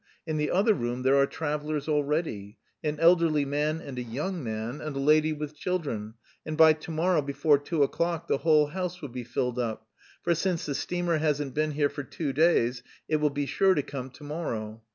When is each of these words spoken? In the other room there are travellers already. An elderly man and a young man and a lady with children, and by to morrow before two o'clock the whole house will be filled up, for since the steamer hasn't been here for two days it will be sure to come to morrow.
In 0.25 0.37
the 0.37 0.49
other 0.49 0.73
room 0.73 1.03
there 1.03 1.15
are 1.17 1.27
travellers 1.27 1.87
already. 1.87 2.57
An 2.83 2.99
elderly 2.99 3.45
man 3.45 3.79
and 3.79 3.99
a 3.99 4.01
young 4.01 4.43
man 4.43 4.81
and 4.81 4.95
a 4.95 4.99
lady 4.99 5.31
with 5.31 5.53
children, 5.55 6.15
and 6.43 6.57
by 6.57 6.73
to 6.73 6.89
morrow 6.89 7.21
before 7.21 7.59
two 7.59 7.83
o'clock 7.83 8.27
the 8.27 8.39
whole 8.39 8.65
house 8.69 9.03
will 9.03 9.09
be 9.09 9.23
filled 9.23 9.59
up, 9.59 9.87
for 10.23 10.33
since 10.33 10.65
the 10.65 10.73
steamer 10.73 11.19
hasn't 11.19 11.53
been 11.53 11.73
here 11.73 11.87
for 11.87 12.01
two 12.01 12.33
days 12.33 12.81
it 13.07 13.17
will 13.17 13.29
be 13.29 13.45
sure 13.45 13.75
to 13.75 13.83
come 13.83 14.09
to 14.09 14.23
morrow. 14.23 14.81